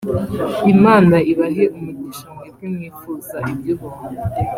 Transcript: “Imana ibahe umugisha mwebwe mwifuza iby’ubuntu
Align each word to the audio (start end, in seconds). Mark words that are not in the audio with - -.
“Imana 0.73 1.15
ibahe 1.31 1.63
umugisha 1.75 2.25
mwebwe 2.35 2.65
mwifuza 2.75 3.37
iby’ubuntu 3.51 4.09